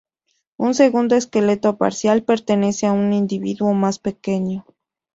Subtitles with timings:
[0.57, 4.65] Un segundo esqueleto parcial pertenece a un individuo más pequeño.